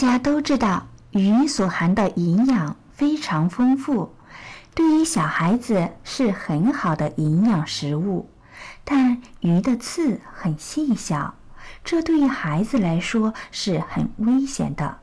[0.00, 4.14] 大家都知道，鱼所含的营养非常丰富，
[4.72, 8.30] 对于小孩子是很好的营养食物。
[8.84, 11.34] 但鱼的刺很细小，
[11.82, 14.98] 这对于孩子来说是很危险的。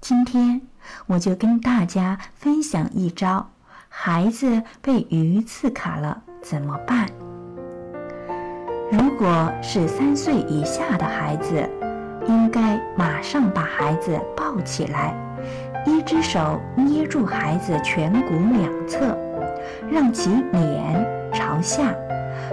[0.00, 0.62] 今天
[1.06, 3.52] 我就跟大家分享一招：
[3.88, 7.08] 孩子被鱼刺卡了怎么办？
[8.90, 11.70] 如果是三岁以下的孩子，
[12.26, 15.14] 应该马上把孩子抱起来，
[15.86, 19.16] 一只手捏住孩子颧骨两侧，
[19.90, 21.94] 让其脸朝下，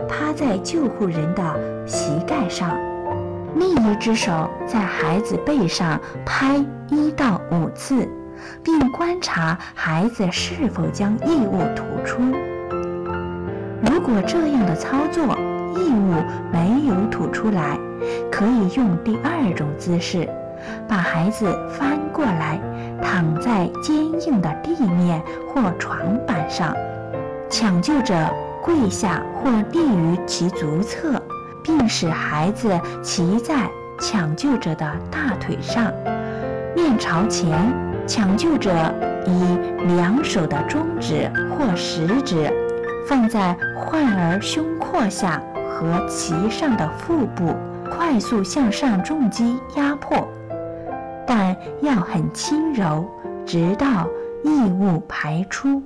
[0.10, 2.78] 趴在救护人的膝盖上，
[3.56, 8.08] 另一只手在孩子背上拍一到五次，
[8.64, 12.22] 并观察孩子是否将异物吐出。
[13.84, 15.24] 如果这样的操作
[15.76, 16.14] 异物
[16.52, 17.78] 没有吐出来，
[18.42, 20.28] 可以用第二种姿势，
[20.88, 21.46] 把孩子
[21.78, 22.60] 翻过来，
[23.00, 25.22] 躺在坚硬的地面
[25.54, 26.76] 或床板上，
[27.52, 28.16] 抢救者
[28.60, 31.22] 跪下或立于其足侧，
[31.62, 32.68] 并使孩子
[33.04, 35.94] 骑在抢救者的大腿上，
[36.76, 37.72] 面朝前。
[38.08, 38.72] 抢救者
[39.28, 42.52] 以两手的中指或食指
[43.08, 47.56] 放在患儿胸廓下和其上的腹部。
[47.94, 50.28] 快速向上重击压迫，
[51.28, 53.06] 但要很轻柔，
[53.46, 54.08] 直到
[54.44, 55.84] 异物排出。